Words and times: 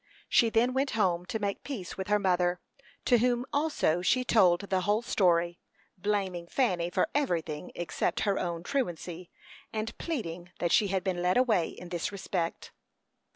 She 0.27 0.49
then 0.49 0.73
went 0.73 0.89
home 0.97 1.27
to 1.27 1.37
make 1.37 1.63
peace 1.63 1.95
with 1.95 2.07
her 2.07 2.17
mother, 2.17 2.59
to 3.05 3.19
whom 3.19 3.45
also 3.53 4.01
she 4.01 4.23
told 4.23 4.61
the 4.61 4.81
whole 4.81 5.03
story, 5.03 5.59
blaming 5.95 6.47
Fanny 6.47 6.89
for 6.89 7.07
everything 7.13 7.71
except 7.75 8.21
her 8.21 8.39
own 8.39 8.63
truancy, 8.63 9.29
and 9.71 9.95
pleading 9.99 10.53
that 10.57 10.71
she 10.71 10.87
had 10.87 11.03
been 11.03 11.21
led 11.21 11.37
away 11.37 11.69
in 11.69 11.89
this 11.89 12.11
respect. 12.11 12.71